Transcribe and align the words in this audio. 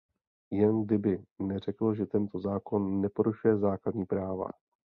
Jen 0.51 0.83
kdyby 0.83 1.23
neřekl, 1.39 1.93
že 1.95 2.05
tento 2.05 2.39
zákon 2.39 3.01
neporušuje 3.01 3.57
základní 3.57 4.05
práva. 4.05 4.47